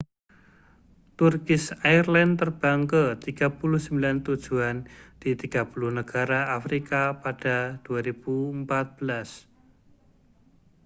turkish 1.17 1.65
airlines 1.89 2.37
terbang 2.41 2.81
ke 2.91 3.03
39 3.21 4.33
tujuan 4.33 4.77
di 5.21 5.31
30 5.41 5.99
negara 6.01 6.39
afrika 6.57 7.01
pada 7.23 7.57
2014 7.85 9.45